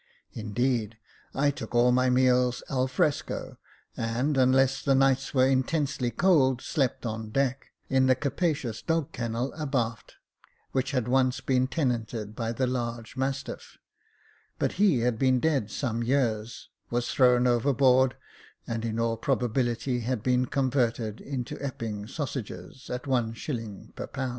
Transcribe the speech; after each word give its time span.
Indeed, 0.33 0.97
I 1.35 1.51
took 1.51 1.75
all 1.75 1.91
my 1.91 2.09
meals 2.09 2.63
al 2.71 2.87
fresco 2.87 3.57
^ 3.57 3.57
and, 3.95 4.35
unless 4.35 4.81
the 4.81 4.95
nights 4.95 5.31
were 5.31 5.47
intensely 5.47 6.09
cold, 6.09 6.59
slept 6.59 7.05
on 7.05 7.29
deck, 7.29 7.67
in 7.87 8.07
the 8.07 8.15
capacious 8.15 8.81
dog 8.81 9.11
kennel 9.11 9.53
abaft, 9.53 10.15
which 10.71 10.89
had 10.89 11.07
once 11.07 11.39
been 11.39 11.67
tenanted 11.67 12.35
by 12.35 12.51
the 12.51 12.65
large 12.65 13.15
mastiff; 13.15 13.77
but 14.57 14.71
he 14.81 15.01
had 15.01 15.19
been 15.19 15.39
dead 15.39 15.69
some 15.69 16.01
years, 16.01 16.69
was 16.89 17.11
thrown 17.11 17.45
overboard, 17.45 18.17
and, 18.65 18.83
in 18.83 18.99
all 18.99 19.17
probability, 19.17 19.99
had 19.99 20.23
been 20.23 20.47
converted 20.47 21.21
into 21.21 21.61
Epping 21.63 22.07
sausages, 22.07 22.89
at 22.89 23.01
is. 23.07 23.45
per 23.93 24.07
lb. 24.07 24.29